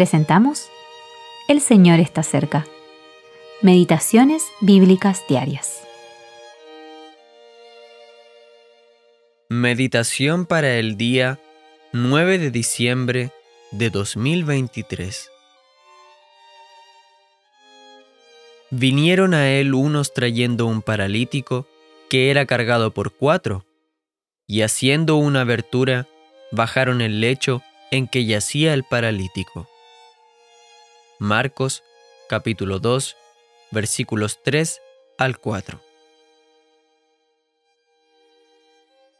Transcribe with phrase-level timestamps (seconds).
[0.00, 0.70] presentamos
[1.46, 2.66] El Señor está cerca.
[3.60, 5.82] Meditaciones Bíblicas Diarias.
[9.50, 11.38] Meditación para el día
[11.92, 13.30] 9 de diciembre
[13.72, 15.28] de 2023.
[18.70, 21.66] Vinieron a él unos trayendo un paralítico
[22.08, 23.66] que era cargado por cuatro,
[24.46, 26.08] y haciendo una abertura,
[26.52, 29.68] bajaron el lecho en que yacía el paralítico.
[31.22, 31.84] Marcos
[32.30, 33.14] capítulo 2
[33.72, 34.80] versículos 3
[35.18, 35.78] al 4.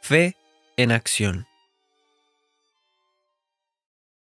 [0.00, 0.34] Fe
[0.78, 1.46] en acción.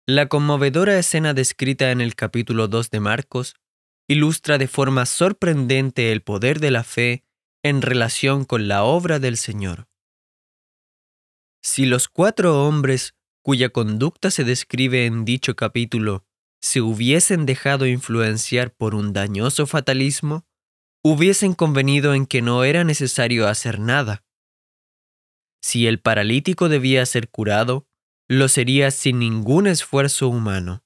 [0.06, 3.56] La conmovedora escena descrita en el capítulo 2 de Marcos
[4.08, 7.24] ilustra de forma sorprendente el poder de la fe
[7.64, 9.88] en relación con la obra del Señor.
[11.64, 16.27] Si los cuatro hombres cuya conducta se describe en dicho capítulo
[16.62, 20.46] se hubiesen dejado influenciar por un dañoso fatalismo,
[21.04, 24.24] hubiesen convenido en que no era necesario hacer nada.
[25.62, 27.88] Si el paralítico debía ser curado,
[28.28, 30.84] lo sería sin ningún esfuerzo humano.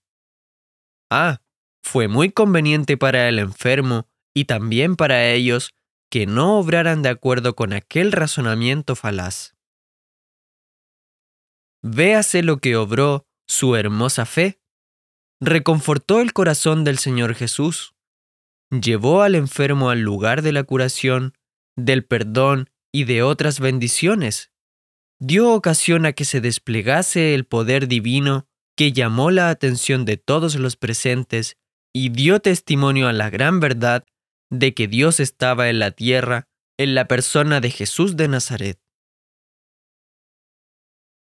[1.10, 1.42] Ah,
[1.84, 5.72] fue muy conveniente para el enfermo y también para ellos
[6.10, 9.54] que no obraran de acuerdo con aquel razonamiento falaz
[11.82, 14.61] véase lo que obró su hermosa fe.
[15.44, 17.96] Reconfortó el corazón del Señor Jesús.
[18.70, 21.34] Llevó al enfermo al lugar de la curación,
[21.76, 24.52] del perdón y de otras bendiciones.
[25.20, 28.48] Dio ocasión a que se desplegase el poder divino
[28.78, 31.58] que llamó la atención de todos los presentes
[31.92, 34.06] y dio testimonio a la gran verdad
[34.52, 36.48] de que Dios estaba en la tierra
[36.78, 38.80] en la persona de Jesús de Nazaret.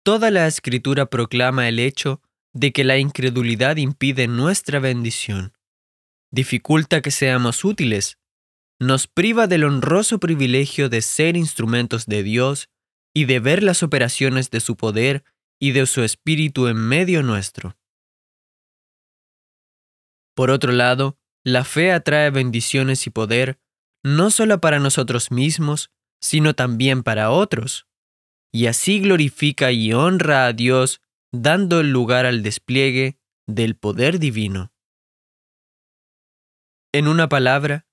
[0.03, 2.21] Toda la escritura proclama el hecho
[2.53, 5.53] de que la incredulidad impide nuestra bendición,
[6.31, 8.17] dificulta que seamos útiles,
[8.79, 12.69] nos priva del honroso privilegio de ser instrumentos de Dios
[13.13, 15.23] y de ver las operaciones de su poder
[15.59, 17.78] y de su espíritu en medio nuestro.
[20.35, 23.59] Por otro lado, la fe atrae bendiciones y poder
[24.03, 27.88] no solo para nosotros mismos, sino también para otros.
[28.51, 31.01] Y así glorifica y honra a Dios
[31.31, 34.74] dando el lugar al despliegue del poder divino.
[36.94, 37.88] En una palabra,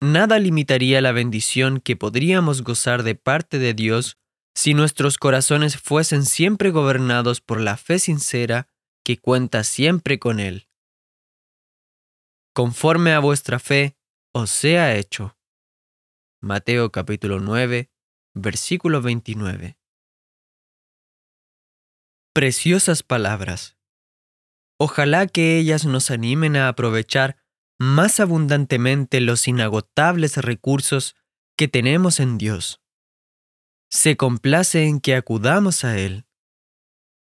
[0.00, 4.16] nada limitaría la bendición que podríamos gozar de parte de Dios
[4.54, 8.68] si nuestros corazones fuesen siempre gobernados por la fe sincera
[9.04, 10.68] que cuenta siempre con Él.
[12.54, 13.96] Conforme a vuestra fe
[14.32, 15.36] os sea hecho.
[16.40, 17.90] Mateo capítulo 9,
[18.34, 19.76] versículo 29.
[22.34, 23.76] Preciosas palabras.
[24.76, 27.36] Ojalá que ellas nos animen a aprovechar
[27.78, 31.14] más abundantemente los inagotables recursos
[31.56, 32.80] que tenemos en Dios.
[33.88, 36.26] Se complace en que acudamos a Él.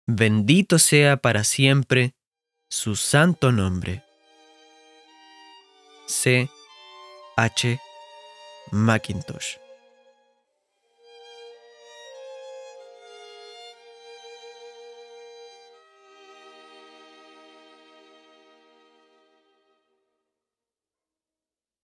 [0.06, 2.14] Bendito sea para siempre
[2.70, 4.04] su santo nombre.
[6.06, 6.48] C.
[7.36, 7.80] H.
[8.70, 9.56] Macintosh